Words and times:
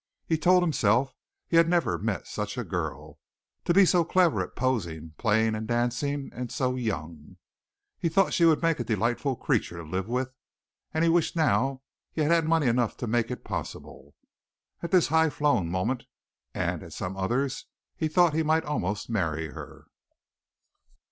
He 0.25 0.35
told 0.35 0.63
himself 0.63 1.13
he 1.47 1.57
had 1.57 1.69
never 1.69 1.99
met 1.99 2.25
such 2.25 2.57
a 2.57 2.63
girl 2.63 3.19
to 3.65 3.71
be 3.71 3.85
so 3.85 4.03
clever 4.03 4.41
at 4.41 4.55
posing, 4.55 5.13
playing 5.19 5.53
and 5.53 5.67
dancing, 5.67 6.31
and 6.33 6.51
so 6.51 6.75
young. 6.75 7.37
He 7.99 8.09
thought 8.09 8.33
she 8.33 8.45
would 8.45 8.63
make 8.63 8.79
a 8.79 8.83
delightful 8.83 9.35
creature 9.35 9.77
to 9.77 9.83
live 9.83 10.07
with, 10.07 10.31
and 10.91 11.03
he 11.03 11.09
wished 11.11 11.35
now 11.35 11.83
he 12.11 12.21
had 12.21 12.45
money 12.47 12.65
enough 12.65 12.97
to 12.97 13.05
make 13.05 13.29
it 13.29 13.43
possible. 13.43 14.15
At 14.81 14.89
this 14.89 15.09
high 15.09 15.29
flown 15.29 15.69
moment 15.69 16.05
and 16.51 16.81
at 16.81 16.93
some 16.93 17.15
others 17.15 17.67
he 17.95 18.07
thought 18.07 18.33
he 18.33 18.41
might 18.41 18.65
almost 18.65 19.07
marry 19.07 19.49
her. 19.49 19.85